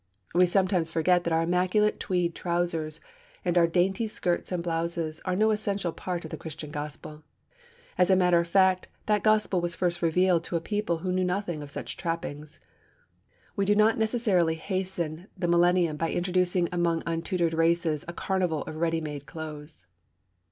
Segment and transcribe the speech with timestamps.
[0.33, 3.01] We sometimes forget that our immaculate tweed trousers
[3.45, 7.21] and our dainty skirts and blouses are no essential part of the Christian gospel.
[7.99, 11.23] As a matter of fact, that gospel was first revealed to a people who knew
[11.23, 12.59] nothing of such trappings.
[13.55, 18.77] We do not necessarily hasten the millennium by introducing among untutored races a carnival of
[18.77, 19.85] ready made clothes.